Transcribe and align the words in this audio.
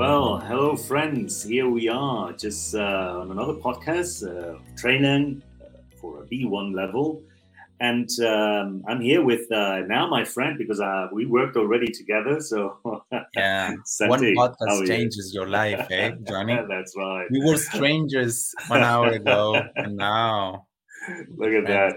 Well, 0.00 0.38
hello, 0.38 0.76
friends. 0.76 1.42
Here 1.42 1.68
we 1.68 1.86
are, 1.90 2.32
just 2.32 2.74
uh, 2.74 3.20
on 3.20 3.32
another 3.32 3.52
podcast, 3.52 4.24
uh, 4.24 4.58
training 4.74 5.42
uh, 5.60 5.66
for 6.00 6.22
a 6.22 6.26
B1 6.26 6.74
level. 6.74 7.22
And 7.80 8.08
um, 8.20 8.82
I'm 8.88 9.02
here 9.02 9.22
with 9.22 9.52
uh, 9.52 9.80
now 9.80 10.08
my 10.08 10.24
friend 10.24 10.56
because 10.56 10.80
uh, 10.80 11.08
we 11.12 11.26
worked 11.26 11.58
already 11.58 11.92
together. 11.92 12.40
So, 12.40 12.78
yeah, 13.36 13.74
one 14.06 14.20
podcast 14.20 14.80
you? 14.80 14.86
changes 14.86 15.34
your 15.34 15.48
life, 15.48 15.86
eh, 15.90 16.12
Johnny? 16.26 16.58
That's 16.66 16.96
right. 16.96 17.26
We 17.30 17.44
were 17.44 17.58
strangers 17.58 18.54
one 18.68 18.80
hour 18.80 19.08
ago, 19.08 19.62
and 19.76 19.98
now 19.98 20.66
Look 21.36 21.52
at 21.52 21.66
that. 21.66 21.96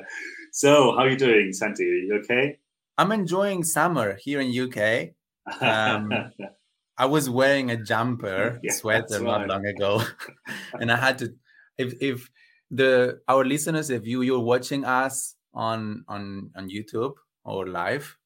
So, 0.51 0.91
how 0.91 1.03
are 1.03 1.09
you 1.09 1.15
doing, 1.15 1.53
Santi? 1.53 1.83
Are 1.85 1.87
you 1.87 2.19
okay? 2.25 2.59
I'm 2.97 3.13
enjoying 3.13 3.63
summer 3.63 4.17
here 4.21 4.41
in 4.41 4.51
UK. 4.51 5.11
Um, 5.61 6.11
I 6.97 7.05
was 7.05 7.29
wearing 7.29 7.71
a 7.71 7.77
jumper 7.77 8.59
Yeah, 8.63 8.71
sweater 8.73 9.19
not 9.19 9.39
right. 9.41 9.49
long 9.49 9.65
ago, 9.65 10.03
and 10.79 10.91
I 10.91 10.97
had 10.97 11.17
to. 11.19 11.33
If 11.77 11.93
if 12.01 12.29
the 12.69 13.19
our 13.27 13.43
listeners, 13.45 13.89
if 13.89 14.05
you 14.05 14.21
you're 14.21 14.39
watching 14.39 14.85
us 14.85 15.35
on 15.53 16.05
on 16.07 16.51
on 16.55 16.69
YouTube 16.69 17.13
or 17.43 17.67
live, 17.67 18.17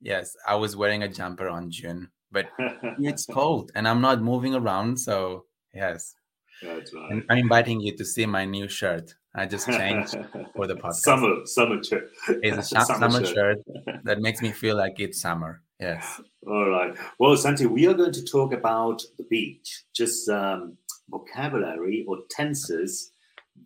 yes, 0.00 0.36
I 0.46 0.56
was 0.56 0.76
wearing 0.76 1.02
a 1.02 1.08
jumper 1.08 1.48
on 1.48 1.70
June, 1.70 2.10
but 2.32 2.46
it's 2.98 3.26
cold 3.26 3.70
and 3.74 3.86
I'm 3.86 4.00
not 4.00 4.22
moving 4.22 4.54
around, 4.54 4.98
so 4.98 5.44
yes, 5.72 6.14
That's 6.62 6.92
right. 6.94 7.10
and 7.10 7.24
I'm 7.30 7.38
inviting 7.38 7.80
you 7.80 7.96
to 7.96 8.04
see 8.04 8.26
my 8.26 8.44
new 8.44 8.68
shirt. 8.68 9.14
I 9.34 9.44
just 9.46 9.66
changed 9.68 10.16
for 10.54 10.66
the 10.66 10.74
podcast. 10.76 10.94
Summer, 11.04 11.34
summer 11.44 11.84
shirt. 11.84 12.10
It's 12.42 12.72
a 12.72 12.76
sh- 12.80 12.86
summer, 12.86 13.24
shirt 13.24 13.58
that 14.04 14.18
makes 14.20 14.40
me 14.40 14.50
feel 14.50 14.76
like 14.76 14.98
it's 14.98 15.20
summer. 15.20 15.60
Yes. 15.78 16.20
All 16.46 16.70
right. 16.70 16.96
Well, 17.18 17.36
Santi, 17.36 17.66
we 17.66 17.86
are 17.86 17.94
going 17.94 18.12
to 18.12 18.24
talk 18.24 18.52
about 18.52 19.02
the 19.18 19.24
beach, 19.24 19.84
just 19.94 20.28
um, 20.28 20.78
vocabulary 21.10 22.04
or 22.08 22.18
tenses 22.30 23.10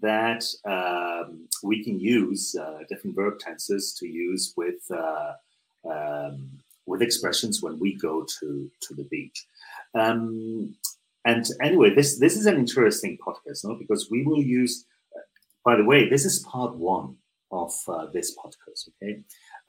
that 0.03 0.45
um, 0.65 1.49
we 1.63 1.85
can 1.85 2.01
use, 2.01 2.57
uh, 2.61 2.79
different 2.89 3.15
verb 3.15 3.39
tenses 3.39 3.95
to 4.01 4.09
use 4.09 4.55
with 4.57 4.81
uh, 4.91 5.33
um, 5.89 6.51
with 6.87 7.03
expressions 7.03 7.63
when 7.63 7.79
we 7.79 7.97
go 7.97 8.27
to 8.41 8.71
to 8.83 8.95
the 8.95 9.05
beach. 9.05 9.47
Um, 9.95 10.75
and 11.25 11.45
anyway, 11.63 11.95
this 11.95 12.19
this 12.19 12.37
is 12.37 12.47
an 12.47 12.57
interesting 12.57 13.19
podcast, 13.25 13.65
no? 13.65 13.77
Because 13.77 14.11
we 14.11 14.25
will 14.25 14.43
use. 14.43 14.85
By 15.65 15.77
the 15.77 15.85
way, 15.85 16.09
this 16.09 16.25
is 16.25 16.41
part 16.51 16.75
one 16.75 17.17
of 17.51 17.73
uh, 17.89 18.07
this 18.13 18.37
podcast. 18.37 18.89
Okay, 19.03 19.21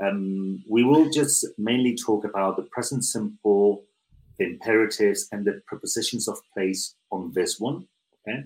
um, 0.03 0.63
we 0.69 0.83
will 0.83 1.09
just 1.09 1.45
mainly 1.57 1.95
talk 1.95 2.25
about 2.25 2.55
the 2.57 2.63
present 2.63 3.03
simple, 3.03 3.83
the 4.37 4.45
imperatives, 4.45 5.27
and 5.31 5.45
the 5.45 5.61
prepositions 5.67 6.27
of 6.27 6.37
place 6.53 6.95
on 7.11 7.31
this 7.33 7.59
one. 7.59 7.87
Okay, 8.27 8.43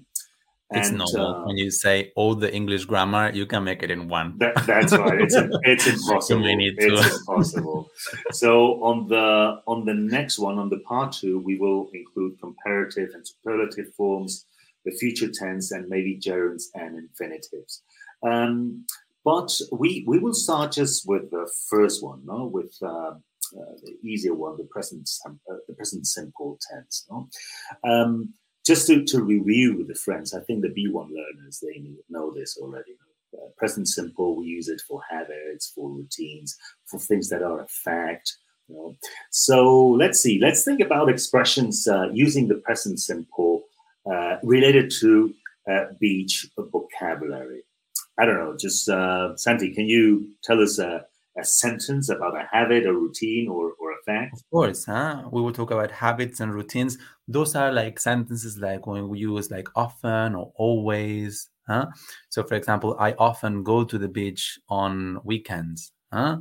It's 0.71 0.89
normal. 0.91 1.25
uh, 1.35 1.45
when 1.47 1.57
you 1.57 1.69
say 1.69 2.11
all 2.15 2.33
the 2.35 2.51
English 2.53 2.85
grammar, 2.85 3.31
you 3.33 3.45
can 3.45 3.63
make 3.63 3.83
it 3.83 3.91
in 3.91 4.07
one. 4.07 4.37
that, 4.39 4.55
that's 4.65 4.93
right. 4.97 5.21
It's 5.21 5.35
it's 5.63 5.87
impossible. 5.87 6.43
it's 6.47 7.17
impossible. 7.19 7.89
So 8.31 8.81
on 8.83 9.07
the 9.07 9.61
on 9.67 9.85
the 9.85 9.93
next 9.93 10.39
one, 10.39 10.57
on 10.57 10.69
the 10.69 10.79
part 10.79 11.11
two, 11.13 11.39
we 11.39 11.57
will 11.57 11.89
include 11.93 12.39
comparative 12.41 13.09
and 13.13 13.25
superlative 13.27 13.93
forms, 13.95 14.45
the 14.85 14.91
future 14.91 15.29
tense, 15.31 15.71
and 15.71 15.87
maybe 15.89 16.19
gerunds 16.19 16.63
and 16.73 16.97
infinitives. 16.97 17.83
Um, 18.23 18.85
but 19.25 19.51
we 19.71 20.05
we 20.07 20.19
will 20.19 20.33
start 20.33 20.71
just 20.71 21.07
with 21.07 21.31
the 21.31 21.51
first 21.67 22.03
one, 22.03 22.21
no, 22.25 22.45
with 22.45 22.73
uh, 22.81 23.15
uh, 23.57 23.75
the 23.83 23.97
easier 24.03 24.35
one, 24.35 24.55
the 24.55 24.65
present 24.65 25.09
uh, 25.27 25.55
the 25.67 25.73
present 25.73 26.05
simple 26.05 26.59
tense, 26.69 27.07
no. 27.09 27.27
Um, 27.83 28.33
just 28.65 28.87
to, 28.87 29.03
to 29.03 29.23
review 29.23 29.77
with 29.77 29.87
the 29.87 29.95
friends, 29.95 30.33
I 30.33 30.41
think 30.41 30.61
the 30.61 30.69
B1 30.69 31.09
learners 31.09 31.61
they 31.61 31.83
know 32.09 32.31
this 32.33 32.57
already. 32.57 32.95
Uh, 33.33 33.49
present 33.57 33.87
simple, 33.87 34.35
we 34.35 34.45
use 34.45 34.69
it 34.69 34.81
for 34.87 35.01
habits, 35.09 35.71
for 35.75 35.89
routines, 35.89 36.57
for 36.85 36.99
things 36.99 37.27
that 37.29 37.43
are 37.43 37.61
a 37.61 37.67
fact. 37.67 38.37
You 38.69 38.75
know. 38.75 38.95
So 39.31 39.87
let's 39.89 40.19
see. 40.19 40.39
Let's 40.39 40.63
think 40.63 40.79
about 40.81 41.09
expressions 41.09 41.87
uh, 41.87 42.09
using 42.13 42.47
the 42.47 42.55
present 42.55 42.99
simple 42.99 43.63
uh, 44.09 44.37
related 44.43 44.91
to 45.01 45.33
uh, 45.69 45.85
beach 45.99 46.47
vocabulary. 46.57 47.63
I 48.17 48.25
don't 48.25 48.37
know. 48.37 48.55
Just 48.57 48.87
uh, 48.89 49.35
Santi, 49.35 49.73
can 49.73 49.87
you 49.87 50.29
tell 50.43 50.61
us 50.61 50.79
a, 50.79 51.05
a 51.37 51.43
sentence 51.43 52.09
about 52.09 52.35
a 52.35 52.47
habit, 52.51 52.85
a 52.85 52.93
routine, 52.93 53.49
or, 53.49 53.73
or 53.79 53.91
a 53.91 54.03
fact? 54.05 54.33
Of 54.33 54.49
course, 54.49 54.85
huh? 54.85 55.23
We 55.31 55.41
will 55.41 55.51
talk 55.51 55.71
about 55.71 55.91
habits 55.91 56.39
and 56.39 56.53
routines. 56.53 56.97
Those 57.27 57.55
are 57.55 57.71
like 57.71 57.99
sentences 57.99 58.57
like 58.57 58.87
when 58.87 59.09
we 59.09 59.19
use 59.19 59.51
like 59.51 59.67
often 59.75 60.35
or 60.35 60.53
always, 60.55 61.49
huh? 61.67 61.87
So, 62.29 62.43
for 62.43 62.55
example, 62.55 62.95
I 62.99 63.13
often 63.13 63.63
go 63.63 63.83
to 63.83 63.97
the 63.97 64.07
beach 64.07 64.59
on 64.69 65.19
weekends, 65.25 65.91
huh? 66.13 66.37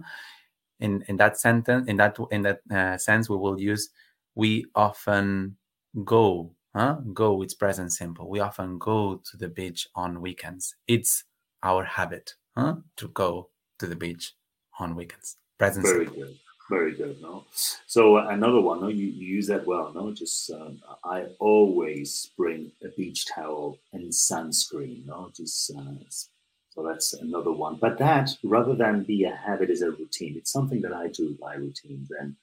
In 0.78 1.04
in 1.08 1.16
that 1.16 1.38
sentence, 1.40 1.88
in 1.88 1.96
that 1.96 2.16
in 2.30 2.42
that 2.42 2.60
uh, 2.70 2.98
sense, 2.98 3.28
we 3.28 3.36
will 3.36 3.60
use 3.60 3.90
we 4.36 4.66
often 4.74 5.56
go, 6.04 6.54
huh? 6.74 6.98
Go. 7.12 7.42
It's 7.42 7.54
present 7.54 7.92
simple. 7.92 8.28
We 8.28 8.40
often 8.40 8.78
go 8.78 9.20
to 9.30 9.36
the 9.36 9.48
beach 9.48 9.88
on 9.94 10.20
weekends. 10.20 10.74
It's 10.86 11.24
our 11.64 11.84
habit, 11.84 12.34
huh? 12.56 12.76
To 12.98 13.08
go 13.08 13.48
to 13.78 13.86
the 13.86 13.96
beach 13.96 14.34
on 14.78 14.94
weekends. 14.94 15.36
Present 15.58 15.86
Very 15.86 16.06
simple. 16.06 16.22
good. 16.22 16.38
Very 16.70 16.94
good. 16.94 17.20
No. 17.20 17.44
So 17.86 18.16
uh, 18.16 18.28
another 18.28 18.60
one. 18.60 18.80
No, 18.80 18.88
you, 18.88 19.06
you 19.06 19.26
use 19.36 19.46
that 19.48 19.66
well. 19.66 19.92
No, 19.94 20.12
just 20.12 20.50
um, 20.50 20.80
I 21.04 21.26
always 21.38 22.30
bring 22.38 22.72
a 22.82 22.88
beach 22.96 23.26
towel 23.26 23.78
and 23.92 24.10
sunscreen. 24.10 25.04
No, 25.06 25.30
just 25.36 25.70
uh, 25.76 26.04
so 26.70 26.82
that's 26.82 27.12
another 27.14 27.52
one. 27.52 27.76
But 27.80 27.98
that 27.98 28.30
rather 28.42 28.74
than 28.74 29.04
be 29.04 29.24
a 29.24 29.34
habit 29.34 29.70
is 29.70 29.82
a 29.82 29.90
routine. 29.90 30.34
It's 30.36 30.52
something 30.52 30.80
that 30.82 30.92
I 30.92 31.08
do 31.08 31.36
by 31.40 31.54
routine. 31.54 32.06
Then, 32.08 32.36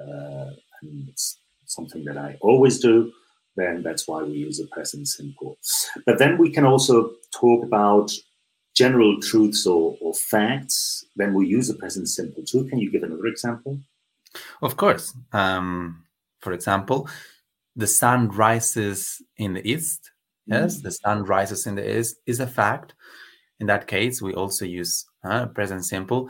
uh, 0.00 0.50
and 0.82 1.08
it's 1.08 1.38
something 1.66 2.04
that 2.04 2.18
I 2.18 2.36
always 2.40 2.78
do. 2.78 3.10
Then 3.56 3.82
that's 3.82 4.06
why 4.06 4.22
we 4.22 4.32
use 4.32 4.60
a 4.60 4.66
present 4.66 5.08
simple. 5.08 5.58
But 6.06 6.18
then 6.18 6.38
we 6.38 6.50
can 6.50 6.64
also 6.64 7.12
talk 7.32 7.64
about 7.64 8.12
general 8.74 9.20
truths 9.20 9.66
or, 9.66 9.96
or 10.00 10.14
facts, 10.14 11.04
then 11.16 11.34
we 11.34 11.46
use 11.46 11.68
the 11.68 11.74
present 11.74 12.08
simple 12.08 12.42
too. 12.44 12.64
Can 12.68 12.78
you 12.78 12.90
give 12.90 13.02
another 13.02 13.26
example? 13.26 13.78
Of 14.62 14.76
course. 14.76 15.14
Um, 15.32 16.04
for 16.40 16.52
example, 16.52 17.08
the 17.76 17.86
sun 17.86 18.28
rises 18.28 19.22
in 19.36 19.54
the 19.54 19.66
east. 19.68 20.10
Yes, 20.46 20.80
the 20.80 20.90
sun 20.90 21.24
rises 21.24 21.66
in 21.66 21.76
the 21.76 21.98
east 21.98 22.16
is 22.26 22.40
a 22.40 22.46
fact. 22.46 22.94
In 23.60 23.66
that 23.68 23.86
case, 23.86 24.20
we 24.20 24.34
also 24.34 24.64
use 24.64 25.04
uh, 25.24 25.46
present 25.46 25.84
simple. 25.84 26.28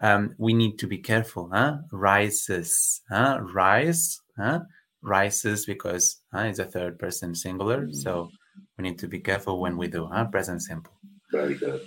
Um, 0.00 0.34
we 0.36 0.52
need 0.52 0.78
to 0.80 0.86
be 0.86 0.98
careful. 0.98 1.48
Huh? 1.50 1.78
Rises, 1.90 3.00
huh? 3.08 3.40
rise, 3.54 4.20
huh? 4.36 4.60
rises 5.02 5.64
because 5.64 6.20
huh, 6.32 6.40
it's 6.40 6.58
a 6.58 6.66
third 6.66 6.98
person 6.98 7.34
singular. 7.34 7.88
So 7.90 8.28
we 8.76 8.82
need 8.82 8.98
to 8.98 9.08
be 9.08 9.20
careful 9.20 9.60
when 9.60 9.78
we 9.78 9.88
do 9.88 10.10
present 10.30 10.62
simple. 10.62 10.92
Very 11.34 11.54
good. 11.54 11.80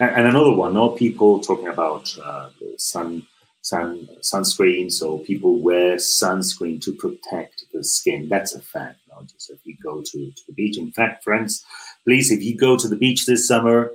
And, 0.00 0.10
and 0.16 0.26
another 0.26 0.52
one, 0.52 0.74
no 0.74 0.90
people 0.90 1.40
talking 1.40 1.68
about 1.68 2.14
uh, 2.22 2.50
sun, 2.76 3.26
sun, 3.62 4.06
sunscreen. 4.20 4.92
So 4.92 5.18
people 5.18 5.62
wear 5.62 5.96
sunscreen 5.96 6.82
to 6.82 6.92
protect 6.92 7.64
the 7.72 7.82
skin. 7.82 8.28
That's 8.28 8.54
a 8.54 8.60
fact. 8.60 8.98
No? 9.08 9.22
Just 9.22 9.50
if 9.50 9.60
you 9.64 9.76
go 9.82 10.02
to, 10.02 10.30
to 10.30 10.42
the 10.46 10.52
beach. 10.52 10.76
In 10.76 10.92
fact, 10.92 11.24
friends, 11.24 11.64
please, 12.04 12.30
if 12.30 12.42
you 12.42 12.54
go 12.54 12.76
to 12.76 12.86
the 12.86 12.96
beach 12.96 13.24
this 13.24 13.48
summer, 13.48 13.92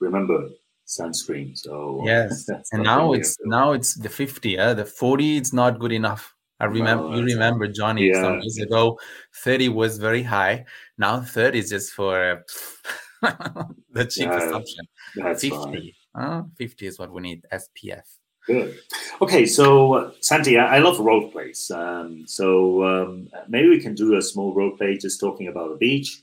remember 0.00 0.48
sunscreen. 0.88 1.56
So 1.56 2.02
Yes, 2.04 2.48
and 2.72 2.82
now 2.82 3.12
it's 3.12 3.36
now 3.44 3.72
it's 3.72 3.94
the 3.94 4.08
50 4.08 4.58
uh, 4.58 4.74
the 4.74 4.84
40 4.84 5.36
is 5.36 5.52
not 5.52 5.78
good 5.78 5.92
enough 5.92 6.32
i 6.58 6.64
remember 6.64 7.14
you 7.14 7.22
remember 7.22 7.68
johnny 7.68 8.10
some 8.14 8.40
years 8.40 8.56
ago 8.56 8.98
30 9.44 9.68
was 9.68 9.98
very 9.98 10.22
high 10.22 10.64
now 10.96 11.20
30 11.20 11.58
is 11.58 11.68
just 11.68 11.92
for 11.92 12.42
the 13.92 14.04
cheapest 14.04 14.18
Yeah, 14.18 14.56
option 14.56 14.88
that's 15.16 15.42
50 15.42 15.94
fine. 16.14 16.28
uh, 16.40 16.42
50 16.56 16.86
is 16.86 16.98
what 16.98 17.12
we 17.12 17.22
need 17.22 17.44
spf 17.52 18.02
Good. 18.46 18.78
Okay, 19.20 19.44
so 19.44 20.12
Santi, 20.20 20.56
I, 20.56 20.76
I 20.76 20.78
love 20.78 21.00
role 21.00 21.28
plays. 21.32 21.68
Um, 21.72 22.28
so 22.28 22.84
um, 22.84 23.28
maybe 23.48 23.68
we 23.68 23.80
can 23.80 23.94
do 23.96 24.14
a 24.16 24.22
small 24.22 24.54
role 24.54 24.70
play 24.76 24.96
just 24.96 25.18
talking 25.18 25.48
about 25.48 25.70
the 25.70 25.76
beach. 25.76 26.20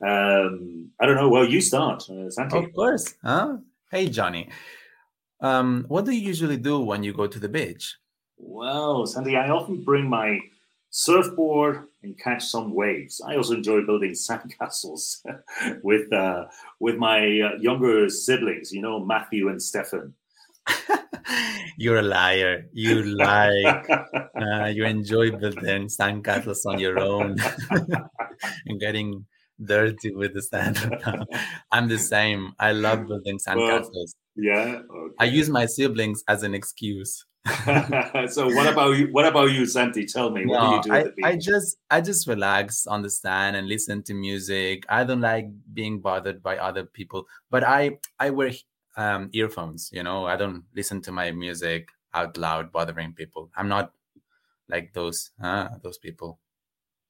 Um, 0.00 0.90
I 1.00 1.06
don't 1.06 1.16
know. 1.16 1.28
Well, 1.28 1.44
you 1.44 1.60
start, 1.60 2.08
uh, 2.08 2.30
Santi. 2.30 2.58
of 2.58 2.72
course 2.72 3.14
huh 3.22 3.56
hey 3.90 4.08
johnny 4.08 4.48
um 5.40 5.84
what 5.88 6.04
do 6.04 6.12
you 6.12 6.20
usually 6.20 6.56
do 6.56 6.78
when 6.80 7.02
you 7.02 7.12
go 7.12 7.26
to 7.26 7.38
the 7.40 7.48
beach 7.48 7.96
Well, 8.38 9.06
Santi, 9.06 9.34
I 9.36 9.48
often 9.50 9.82
bring 9.82 10.08
my 10.08 10.38
surfboard 10.90 11.84
and 12.06 12.18
catch 12.18 12.44
some 12.44 12.72
waves. 12.72 13.20
I 13.20 13.36
also 13.36 13.54
enjoy 13.54 13.84
building 13.84 14.12
sandcastles 14.26 15.22
with 15.82 16.12
uh, 16.12 16.46
with 16.80 16.96
my 16.96 17.18
uh, 17.40 17.56
younger 17.60 18.08
siblings. 18.08 18.72
You 18.72 18.82
know, 18.82 19.04
Matthew 19.04 19.48
and 19.48 19.60
Stefan. 19.60 20.14
You're 21.78 21.98
a 21.98 22.02
liar. 22.02 22.66
You 22.72 23.02
lie. 23.02 23.62
uh, 24.34 24.66
you 24.66 24.84
enjoy 24.84 25.30
building 25.30 25.88
sandcastles 25.88 26.64
on 26.64 26.78
your 26.78 26.98
own 26.98 27.36
and 28.66 28.80
getting 28.80 29.26
dirty 29.62 30.14
with 30.14 30.34
the 30.34 30.42
sand. 30.42 30.78
I'm 31.70 31.88
the 31.88 31.98
same. 31.98 32.52
I 32.58 32.72
love 32.72 33.06
building 33.06 33.38
sandcastles. 33.38 33.90
Well, 33.92 34.06
yeah. 34.36 34.80
Okay. 34.90 35.14
I 35.18 35.24
use 35.24 35.48
my 35.50 35.66
siblings 35.66 36.24
as 36.28 36.42
an 36.42 36.54
excuse. 36.54 37.24
so 38.28 38.48
what 38.48 38.66
about 38.66 38.96
you? 38.96 39.06
What 39.12 39.26
about 39.26 39.52
you, 39.52 39.66
Santi? 39.66 40.04
Tell 40.04 40.30
me, 40.30 40.46
what 40.46 40.62
no, 40.62 40.82
do 40.82 40.90
you 40.90 41.12
do 41.12 41.22
I? 41.24 41.28
I 41.28 41.36
just 41.36 41.78
I 41.90 42.00
just 42.00 42.26
relax 42.26 42.86
on 42.86 43.02
the 43.02 43.10
stand 43.10 43.56
and 43.56 43.68
listen 43.68 44.02
to 44.04 44.14
music. 44.14 44.84
I 44.88 45.04
don't 45.04 45.20
like 45.20 45.48
being 45.72 46.00
bothered 46.00 46.42
by 46.42 46.58
other 46.58 46.84
people, 46.84 47.26
but 47.50 47.62
I 47.62 47.98
I 48.18 48.30
wear 48.30 48.52
um, 48.96 49.30
earphones. 49.32 49.90
You 49.92 50.02
know, 50.02 50.26
I 50.26 50.36
don't 50.36 50.64
listen 50.74 51.00
to 51.02 51.12
my 51.12 51.30
music 51.30 51.88
out 52.14 52.36
loud, 52.36 52.72
bothering 52.72 53.12
people. 53.12 53.50
I'm 53.56 53.68
not 53.68 53.92
like 54.68 54.92
those 54.92 55.30
uh, 55.42 55.68
those 55.82 55.98
people. 55.98 56.40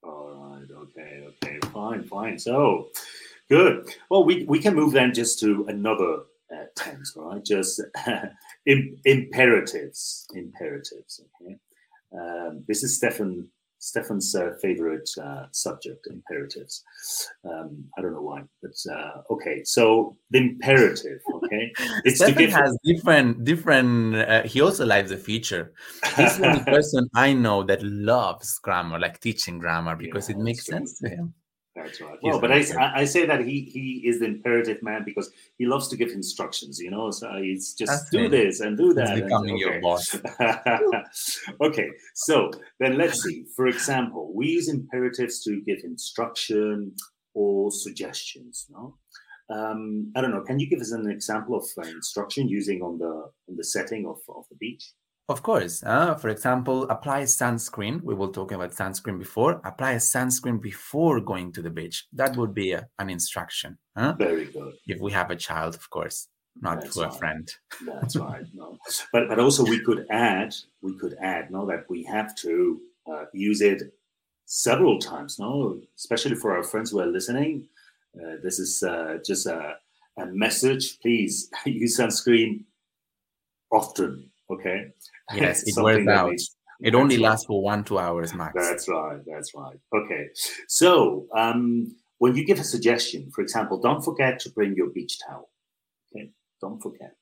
All 0.02 0.58
right. 0.58 0.70
Okay. 0.70 1.26
Okay. 1.28 1.58
Fine. 1.72 2.04
Fine. 2.04 2.38
So 2.38 2.88
good. 3.48 3.88
Well, 4.10 4.24
we 4.24 4.44
we 4.44 4.58
can 4.58 4.74
move 4.74 4.92
then 4.92 5.14
just 5.14 5.40
to 5.40 5.64
another 5.68 6.24
uh, 6.52 6.66
tense, 6.74 7.14
right? 7.16 7.44
Just 7.44 7.80
imperatives, 8.66 10.26
imperatives. 10.34 11.20
Okay, 11.40 11.56
um, 12.12 12.64
this 12.66 12.82
is 12.82 12.96
Stefan 12.96 13.48
Stefan's 13.78 14.34
uh, 14.34 14.52
favorite 14.60 15.08
uh, 15.22 15.46
subject, 15.52 16.08
imperatives. 16.10 16.82
Um, 17.44 17.84
I 17.96 18.02
don't 18.02 18.14
know 18.14 18.22
why, 18.22 18.42
but 18.62 18.74
uh, 18.92 19.22
okay. 19.30 19.62
So 19.64 20.16
the 20.30 20.38
imperative, 20.38 21.20
okay, 21.34 21.72
it's 22.04 22.16
Stefan 22.16 22.34
give... 22.34 22.52
has 22.52 22.76
different, 22.82 23.44
different. 23.44 24.16
Uh, 24.16 24.42
he 24.42 24.60
also 24.60 24.84
likes 24.84 25.10
the 25.10 25.16
feature. 25.16 25.72
He's 26.16 26.38
the 26.38 26.48
only 26.48 26.64
person 26.64 27.08
I 27.14 27.32
know 27.32 27.62
that 27.64 27.82
loves 27.82 28.58
grammar, 28.58 28.98
like 28.98 29.20
teaching 29.20 29.58
grammar, 29.58 29.94
because 29.94 30.28
yeah, 30.28 30.36
it 30.36 30.40
makes 30.40 30.66
sense 30.66 30.98
to 30.98 31.08
him. 31.08 31.34
That's 31.76 32.00
right. 32.00 32.18
Well, 32.22 32.40
but 32.40 32.50
I, 32.50 32.64
I 32.94 33.04
say 33.04 33.26
that 33.26 33.44
he 33.44 33.60
he 33.60 34.02
is 34.08 34.20
the 34.20 34.24
imperative 34.24 34.82
man 34.82 35.02
because 35.04 35.30
he 35.58 35.66
loves 35.66 35.88
to 35.88 35.96
give 35.96 36.08
instructions. 36.08 36.78
You 36.78 36.90
know, 36.90 37.10
so 37.10 37.30
he's 37.36 37.74
just 37.74 37.92
That's 37.92 38.10
do 38.10 38.30
this 38.30 38.60
and 38.60 38.78
do 38.78 38.94
that. 38.94 39.10
He's 39.10 39.24
becoming 39.24 39.62
and, 39.62 39.64
okay. 39.64 39.72
your 39.74 39.80
boss. 39.82 40.16
okay, 41.60 41.90
so 42.14 42.50
then 42.80 42.96
let's 42.96 43.22
see. 43.22 43.44
For 43.54 43.66
example, 43.66 44.32
we 44.34 44.46
use 44.46 44.70
imperatives 44.70 45.42
to 45.44 45.60
give 45.60 45.80
instruction 45.84 46.92
or 47.34 47.70
suggestions. 47.70 48.66
No, 48.70 48.96
um, 49.50 50.10
I 50.16 50.22
don't 50.22 50.30
know. 50.30 50.40
Can 50.42 50.58
you 50.58 50.70
give 50.70 50.80
us 50.80 50.92
an 50.92 51.10
example 51.10 51.56
of 51.56 51.66
uh, 51.76 51.86
instruction 51.86 52.48
using 52.48 52.80
on 52.80 52.96
the 52.96 53.30
on 53.50 53.56
the 53.56 53.64
setting 53.64 54.06
of 54.06 54.18
of 54.34 54.46
the 54.48 54.56
beach? 54.56 54.92
Of 55.28 55.42
course. 55.42 55.82
Uh, 55.82 56.14
for 56.14 56.28
example, 56.28 56.84
apply 56.88 57.22
sunscreen. 57.22 58.00
We 58.02 58.14
will 58.14 58.30
talk 58.30 58.52
about 58.52 58.70
sunscreen 58.70 59.18
before. 59.18 59.60
Apply 59.64 59.92
a 59.92 59.96
sunscreen 59.96 60.62
before 60.62 61.20
going 61.20 61.52
to 61.52 61.62
the 61.62 61.70
beach. 61.70 62.06
That 62.12 62.36
would 62.36 62.54
be 62.54 62.72
a, 62.72 62.86
an 63.00 63.10
instruction. 63.10 63.78
Huh? 63.96 64.14
Very 64.18 64.44
good. 64.46 64.74
If 64.86 65.00
we 65.00 65.10
have 65.12 65.30
a 65.30 65.36
child, 65.36 65.74
of 65.74 65.90
course, 65.90 66.28
not 66.60 66.80
That's 66.80 66.94
to 66.94 67.02
right. 67.02 67.12
a 67.12 67.18
friend. 67.18 67.52
That's 67.84 68.16
right. 68.28 68.44
No, 68.54 68.78
but 69.12 69.28
but 69.28 69.40
also 69.40 69.64
we 69.64 69.80
could 69.80 70.06
add 70.10 70.54
we 70.80 70.96
could 70.96 71.16
add 71.20 71.50
no 71.50 71.66
that 71.66 71.86
we 71.90 72.04
have 72.04 72.36
to 72.36 72.80
uh, 73.10 73.24
use 73.32 73.60
it 73.62 73.82
several 74.44 75.00
times. 75.00 75.40
No, 75.40 75.80
especially 75.96 76.36
for 76.36 76.56
our 76.56 76.62
friends 76.62 76.92
who 76.92 77.00
are 77.00 77.06
listening. 77.06 77.66
Uh, 78.16 78.36
this 78.42 78.60
is 78.60 78.82
uh, 78.82 79.18
just 79.26 79.46
a, 79.46 79.74
a 80.18 80.26
message. 80.26 81.00
Please 81.00 81.50
use 81.66 81.98
sunscreen 81.98 82.64
often 83.72 84.30
Okay. 84.50 84.92
Yes, 85.34 85.62
it 85.66 85.74
wears 85.80 86.06
out. 86.08 86.32
It 86.80 86.94
only 86.94 87.16
lasts 87.16 87.46
for 87.46 87.62
one, 87.62 87.84
two 87.84 87.98
hours 87.98 88.34
max. 88.34 88.54
That's 88.54 88.88
right. 88.88 89.20
That's 89.26 89.54
right. 89.54 89.76
Okay. 89.94 90.28
So 90.68 91.26
um, 91.34 91.94
when 92.18 92.36
you 92.36 92.44
give 92.44 92.60
a 92.60 92.64
suggestion, 92.64 93.30
for 93.34 93.40
example, 93.40 93.80
don't 93.80 94.04
forget 94.04 94.38
to 94.40 94.50
bring 94.50 94.74
your 94.74 94.88
beach 94.90 95.18
towel. 95.26 95.48
Okay. 96.14 96.30
Don't 96.60 96.80
forget. 96.80 97.14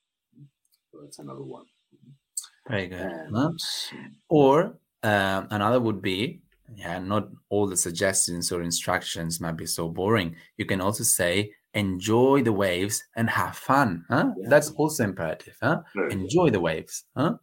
So 0.90 0.98
that's 1.02 1.18
another 1.18 1.42
one. 1.42 1.66
Very 2.68 2.88
good. 2.88 3.00
And, 3.00 3.60
or 4.28 4.78
um, 5.02 5.48
another 5.50 5.80
would 5.80 6.02
be 6.02 6.40
yeah, 6.74 6.98
not 6.98 7.28
all 7.50 7.66
the 7.66 7.76
suggestions 7.76 8.50
or 8.50 8.62
instructions 8.62 9.40
might 9.40 9.56
be 9.56 9.66
so 9.66 9.88
boring. 9.88 10.36
You 10.56 10.64
can 10.64 10.80
also 10.80 11.04
say, 11.04 11.52
enjoy 11.74 12.42
the 12.42 12.52
waves 12.52 13.02
and 13.16 13.28
have 13.28 13.56
fun. 13.56 14.04
Huh? 14.08 14.32
Yeah. 14.36 14.48
That's 14.48 14.70
also 14.72 15.04
imperative. 15.04 15.56
Huh? 15.62 15.82
enjoy 16.10 16.46
good. 16.46 16.54
the 16.54 16.60
waves. 16.60 17.04
Huh? 17.16 17.34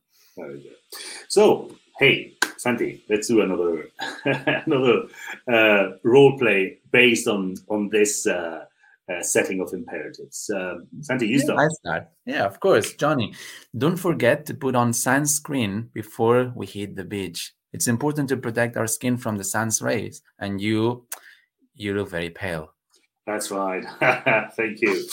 So, 1.27 1.71
hey, 1.99 2.33
Santi, 2.57 3.03
let's 3.09 3.27
do 3.27 3.41
another 3.41 3.89
another 4.65 5.03
uh, 5.51 5.97
role 6.03 6.37
play 6.37 6.79
based 6.91 7.27
on 7.27 7.55
on 7.69 7.89
this 7.89 8.25
uh, 8.25 8.65
uh, 9.11 9.21
setting 9.21 9.61
of 9.61 9.73
imperatives. 9.73 10.49
Um, 10.53 10.87
Santi, 11.01 11.27
you 11.27 11.39
start. 11.39 11.59
I 11.59 11.67
start. 11.67 12.07
Yeah, 12.25 12.45
of 12.45 12.59
course, 12.59 12.93
Johnny. 12.93 13.33
Don't 13.77 13.97
forget 13.97 14.45
to 14.45 14.53
put 14.53 14.75
on 14.75 14.91
sunscreen 14.91 15.91
before 15.93 16.53
we 16.55 16.65
hit 16.65 16.95
the 16.95 17.03
beach. 17.03 17.53
It's 17.73 17.87
important 17.87 18.29
to 18.29 18.37
protect 18.37 18.77
our 18.77 18.87
skin 18.87 19.17
from 19.17 19.37
the 19.37 19.43
sun's 19.43 19.81
rays, 19.81 20.21
and 20.39 20.61
you 20.61 21.07
you 21.73 21.93
look 21.93 22.09
very 22.09 22.29
pale. 22.29 22.73
That's 23.27 23.51
right. 23.51 23.83
Thank 24.55 24.81
you. 24.81 25.05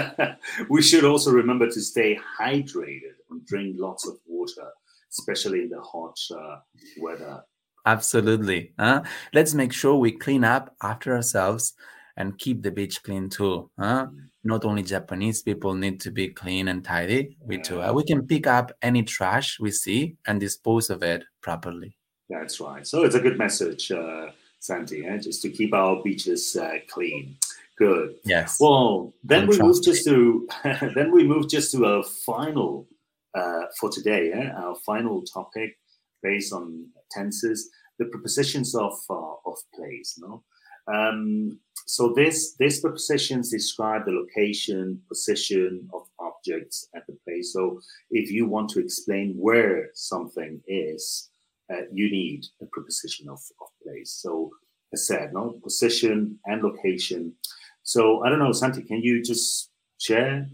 we 0.68 0.82
should 0.82 1.04
also 1.04 1.30
remember 1.30 1.66
to 1.68 1.80
stay 1.80 2.18
hydrated 2.38 3.14
and 3.30 3.46
drink 3.46 3.76
lots 3.78 4.06
of 4.06 4.14
water, 4.26 4.68
especially 5.10 5.62
in 5.62 5.70
the 5.70 5.80
hot 5.80 6.18
uh, 6.36 6.58
weather. 6.98 7.44
Absolutely. 7.86 8.72
Huh? 8.78 9.02
Let's 9.32 9.54
make 9.54 9.72
sure 9.72 9.96
we 9.96 10.12
clean 10.12 10.42
up 10.42 10.74
after 10.82 11.14
ourselves 11.14 11.74
and 12.16 12.38
keep 12.38 12.62
the 12.62 12.70
beach 12.70 13.02
clean 13.02 13.28
too. 13.28 13.70
Huh? 13.78 14.06
Mm. 14.06 14.28
Not 14.42 14.64
only 14.64 14.82
Japanese 14.82 15.42
people 15.42 15.74
need 15.74 16.00
to 16.00 16.10
be 16.10 16.28
clean 16.28 16.68
and 16.68 16.84
tidy, 16.84 17.36
we 17.40 17.56
yeah. 17.56 17.62
too. 17.62 17.82
Uh, 17.82 17.92
we 17.92 18.04
can 18.04 18.26
pick 18.26 18.46
up 18.46 18.72
any 18.82 19.02
trash 19.02 19.58
we 19.60 19.70
see 19.70 20.16
and 20.26 20.40
dispose 20.40 20.90
of 20.90 21.02
it 21.02 21.24
properly. 21.40 21.96
That's 22.28 22.60
right. 22.60 22.86
So 22.86 23.04
it's 23.04 23.14
a 23.14 23.20
good 23.20 23.38
message. 23.38 23.90
Uh, 23.90 24.28
Santi, 24.64 25.04
eh? 25.04 25.18
just 25.18 25.42
to 25.42 25.50
keep 25.50 25.74
our 25.74 26.02
beaches 26.02 26.56
uh, 26.56 26.78
clean. 26.88 27.36
Good. 27.76 28.14
Yes. 28.24 28.56
Well, 28.58 29.12
then 29.22 29.46
we 29.46 29.58
move 29.58 29.82
just 29.82 30.06
to 30.06 30.48
then 30.94 31.12
we 31.12 31.22
move 31.22 31.50
just 31.50 31.70
to 31.72 31.84
our 31.84 32.02
final 32.02 32.88
uh, 33.34 33.64
for 33.78 33.90
today. 33.90 34.32
Eh? 34.32 34.48
Our 34.56 34.74
final 34.76 35.20
topic 35.22 35.76
based 36.22 36.54
on 36.54 36.88
tenses, 37.10 37.68
the 37.98 38.06
prepositions 38.06 38.74
of 38.74 38.94
uh, 39.10 39.34
of 39.44 39.58
place. 39.74 40.18
No. 40.18 40.42
Um, 40.90 41.60
so 41.84 42.14
this 42.16 42.56
these 42.58 42.80
prepositions 42.80 43.50
describe 43.50 44.06
the 44.06 44.12
location, 44.12 45.02
position 45.08 45.90
of 45.92 46.02
objects 46.18 46.88
at 46.96 47.06
the 47.06 47.18
place. 47.24 47.52
So 47.52 47.80
if 48.10 48.30
you 48.30 48.46
want 48.46 48.70
to 48.70 48.80
explain 48.80 49.34
where 49.36 49.90
something 49.92 50.62
is, 50.66 51.28
uh, 51.72 51.82
you 51.92 52.10
need 52.10 52.44
a 52.60 52.66
preposition 52.66 53.28
of, 53.28 53.40
of 53.60 53.68
place. 53.82 54.18
So 54.22 54.50
as 54.92 55.06
said, 55.06 55.32
no 55.32 55.58
position 55.62 56.38
and 56.46 56.62
location. 56.62 57.34
So 57.82 58.24
I 58.24 58.30
don't 58.30 58.38
know, 58.38 58.52
Santi, 58.52 58.82
can 58.82 59.00
you 59.02 59.22
just 59.22 59.70
share? 59.98 60.46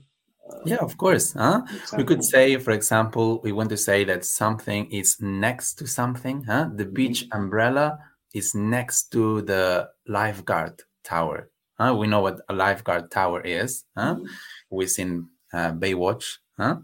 Uh, 0.49 0.59
yeah, 0.65 0.79
of 0.81 0.97
course. 0.97 1.33
Huh? 1.33 1.63
We 1.97 2.05
could 2.05 2.25
say, 2.25 2.57
for 2.57 2.73
example, 2.73 3.41
we 3.45 3.53
want 3.53 3.71
to 3.71 3.77
say 3.77 4.05
that 4.05 4.25
something 4.25 4.91
is 4.91 5.17
next 5.21 5.75
to 5.75 5.87
something. 5.87 6.43
Huh? 6.45 6.71
The 6.75 6.85
mm-hmm. 6.85 6.95
beach 6.95 7.27
umbrella 7.33 7.99
is 8.35 8.55
next 8.55 9.13
to 9.13 9.43
the 9.43 9.89
lifeguard 10.09 10.83
tower. 11.05 11.51
Huh? 11.79 11.95
We 11.95 12.07
know 12.07 12.21
what 12.21 12.41
a 12.49 12.55
lifeguard 12.55 13.11
tower 13.11 13.41
is. 13.43 13.85
Huh? 13.97 14.17
Mm-hmm. 14.17 14.27
We've 14.71 14.91
seen 14.91 15.29
uh, 15.53 15.73
Baywatch. 15.73 16.39
Huh? 16.59 16.77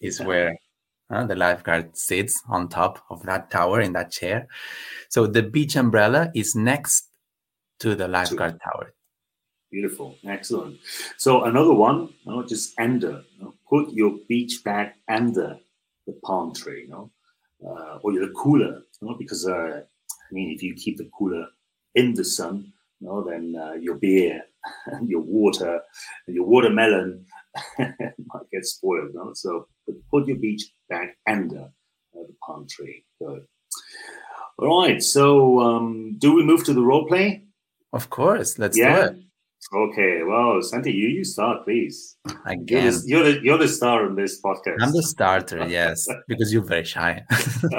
Is 0.00 0.20
where 0.20 0.54
uh, 1.12 1.26
the 1.26 1.36
lifeguard 1.36 1.96
sits 1.96 2.42
on 2.48 2.68
top 2.68 3.04
of 3.10 3.22
that 3.24 3.50
tower 3.50 3.80
in 3.80 3.92
that 3.92 4.10
chair. 4.10 4.48
So 5.10 5.26
the 5.26 5.42
beach 5.42 5.76
umbrella 5.76 6.30
is 6.34 6.54
next 6.54 7.08
to 7.80 7.94
the 7.94 8.08
lifeguard 8.08 8.58
tower. 8.64 8.94
Beautiful, 9.70 10.16
excellent. 10.26 10.78
So 11.16 11.44
another 11.44 11.72
one, 11.74 12.08
you 12.24 12.32
know, 12.32 12.42
just 12.46 12.78
under. 12.78 13.22
You 13.36 13.44
know, 13.44 13.54
put 13.68 13.92
your 13.92 14.18
beach 14.28 14.64
bag 14.64 14.92
under 15.08 15.58
the 16.06 16.12
palm 16.24 16.54
tree, 16.54 16.82
you 16.82 16.88
know, 16.88 17.10
uh, 17.64 17.98
or 18.02 18.12
the 18.12 18.32
cooler, 18.36 18.82
you 19.00 19.08
know, 19.08 19.14
because 19.14 19.46
uh, 19.46 19.82
I 19.82 20.34
mean, 20.34 20.50
if 20.50 20.62
you 20.62 20.74
keep 20.74 20.98
the 20.98 21.08
cooler 21.16 21.46
in 21.94 22.14
the 22.14 22.24
sun, 22.24 22.72
you 23.00 23.06
know, 23.06 23.22
then 23.22 23.56
uh, 23.58 23.72
your 23.72 23.96
beer, 23.96 24.42
your 25.06 25.20
water, 25.20 25.80
your 26.26 26.44
watermelon 26.44 27.26
might 27.78 28.50
get 28.52 28.64
spoiled. 28.64 29.14
Know? 29.14 29.32
So 29.34 29.66
put 30.10 30.26
your 30.26 30.38
beach 30.38 30.64
bag 30.88 31.08
under 31.28 31.64
uh, 31.64 32.22
the 32.26 32.34
palm 32.44 32.66
tree. 32.68 33.04
Good. 33.20 33.44
All 34.58 34.82
right. 34.82 35.02
So 35.02 35.60
um, 35.60 36.16
do 36.18 36.34
we 36.34 36.44
move 36.44 36.64
to 36.64 36.74
the 36.74 36.82
role 36.82 37.06
play? 37.06 37.44
Of 37.92 38.10
course. 38.10 38.58
Let's 38.58 38.78
yeah. 38.78 39.08
do 39.08 39.12
it. 39.12 39.22
Okay, 39.74 40.22
well, 40.22 40.60
Santi, 40.60 40.92
you, 40.92 41.08
you 41.08 41.24
start, 41.24 41.64
please. 41.64 42.16
Again, 42.46 42.66
You're 42.66 42.92
the, 42.92 43.02
you're 43.06 43.24
the, 43.24 43.40
you're 43.42 43.58
the 43.58 43.68
star 43.68 44.04
on 44.04 44.16
this 44.16 44.40
podcast. 44.42 44.76
I'm 44.80 44.92
the 44.92 45.02
starter, 45.02 45.66
yes, 45.66 46.06
because 46.28 46.52
you're 46.52 46.64
very 46.64 46.84
shy. 46.84 47.22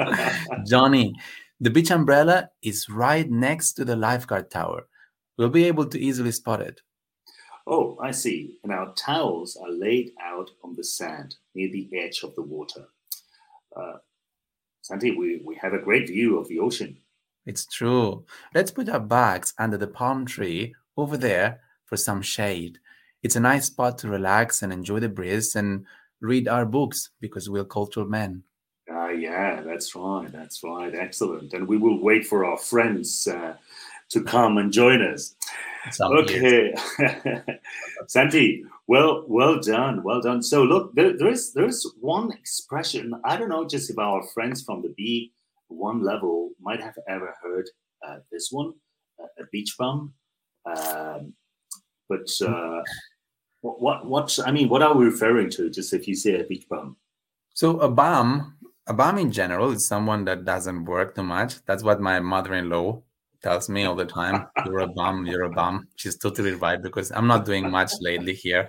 Johnny, 0.66 1.14
the 1.60 1.70
beach 1.70 1.90
umbrella 1.90 2.48
is 2.62 2.88
right 2.88 3.30
next 3.30 3.74
to 3.74 3.84
the 3.84 3.96
lifeguard 3.96 4.50
tower. 4.50 4.88
We'll 5.38 5.50
be 5.50 5.64
able 5.64 5.86
to 5.86 6.00
easily 6.00 6.32
spot 6.32 6.62
it. 6.62 6.80
Oh, 7.66 7.96
I 8.00 8.10
see. 8.10 8.58
And 8.62 8.72
our 8.72 8.92
towels 8.94 9.56
are 9.56 9.70
laid 9.70 10.12
out 10.20 10.50
on 10.62 10.74
the 10.74 10.84
sand 10.84 11.36
near 11.54 11.70
the 11.70 11.88
edge 11.94 12.22
of 12.22 12.34
the 12.34 12.42
water. 12.42 12.86
Uh, 13.76 13.98
Santi, 14.82 15.12
we, 15.12 15.40
we 15.44 15.56
have 15.56 15.72
a 15.72 15.78
great 15.78 16.08
view 16.08 16.38
of 16.38 16.48
the 16.48 16.58
ocean. 16.58 16.96
It's 17.46 17.66
true. 17.66 18.24
Let's 18.54 18.70
put 18.70 18.88
our 18.88 19.00
bags 19.00 19.54
under 19.58 19.76
the 19.76 19.86
palm 19.86 20.26
tree 20.26 20.74
over 20.96 21.16
there 21.16 21.60
for 21.86 21.96
some 21.96 22.22
shade. 22.22 22.78
It's 23.22 23.36
a 23.36 23.40
nice 23.40 23.66
spot 23.66 23.98
to 23.98 24.08
relax 24.08 24.62
and 24.62 24.72
enjoy 24.72 25.00
the 25.00 25.08
breeze 25.08 25.56
and 25.56 25.86
read 26.20 26.48
our 26.48 26.66
books 26.66 27.10
because 27.20 27.48
we're 27.48 27.64
cultural 27.64 28.06
men. 28.06 28.42
Ah, 28.90 29.08
yeah, 29.08 29.62
that's 29.62 29.94
right. 29.94 30.30
That's 30.30 30.62
right. 30.62 30.94
Excellent. 30.94 31.54
And 31.54 31.66
we 31.66 31.78
will 31.78 32.00
wait 32.00 32.26
for 32.26 32.44
our 32.44 32.58
friends 32.58 33.26
uh, 33.26 33.54
to 34.10 34.22
come 34.22 34.58
and 34.58 34.72
join 34.72 35.00
us. 35.00 35.34
Okay, 36.00 36.74
Santi. 38.08 38.64
Well, 38.86 39.24
well 39.28 39.60
done, 39.60 40.02
well 40.02 40.20
done. 40.20 40.42
So, 40.42 40.62
look, 40.62 40.94
there, 40.94 41.16
there 41.16 41.28
is 41.28 41.52
there 41.52 41.66
is 41.66 41.90
one 42.00 42.32
expression. 42.32 43.14
I 43.24 43.36
don't 43.36 43.48
know, 43.48 43.66
just 43.66 43.90
if 43.90 43.98
our 43.98 44.22
friends 44.34 44.62
from 44.62 44.82
the 44.82 44.94
B 44.96 45.32
one 45.68 46.02
level 46.02 46.50
might 46.60 46.80
have 46.80 46.96
ever 47.08 47.34
heard 47.42 47.68
uh, 48.06 48.18
this 48.30 48.48
one, 48.50 48.72
uh, 49.22 49.26
a 49.38 49.44
beach 49.52 49.76
bum. 49.78 50.12
Um, 50.66 51.34
but 52.08 52.28
uh, 52.46 52.82
what, 53.60 53.80
what 53.80 54.06
what 54.06 54.38
I 54.46 54.50
mean, 54.52 54.68
what 54.68 54.82
are 54.82 54.94
we 54.94 55.06
referring 55.06 55.50
to? 55.50 55.70
Just 55.70 55.92
if 55.92 56.06
you 56.08 56.14
say 56.14 56.40
a 56.40 56.44
beach 56.44 56.66
bum. 56.68 56.96
So 57.54 57.78
a 57.80 57.88
bum, 57.88 58.56
a 58.86 58.94
bum 58.94 59.18
in 59.18 59.30
general 59.32 59.70
is 59.72 59.86
someone 59.86 60.24
that 60.24 60.44
doesn't 60.44 60.84
work 60.84 61.14
too 61.14 61.22
much. 61.22 61.64
That's 61.64 61.82
what 61.82 62.00
my 62.00 62.20
mother-in-law 62.20 63.02
tells 63.44 63.68
me 63.68 63.80
all 63.84 63.94
the 63.94 64.10
time. 64.20 64.36
You're 64.66 64.80
a 64.90 64.92
bum. 65.00 65.16
You're 65.26 65.44
a 65.44 65.54
bum. 65.60 65.74
She's 66.00 66.16
totally 66.16 66.54
right 66.66 66.80
because 66.82 67.08
I'm 67.16 67.28
not 67.28 67.44
doing 67.44 67.70
much 67.78 67.92
lately 68.00 68.34
here. 68.34 68.64